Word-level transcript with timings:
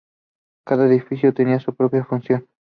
Cada 0.65 0.87
edificio 0.87 1.31
tenía 1.31 1.59
su 1.59 1.75
propia 1.75 2.03
función. 2.03 2.47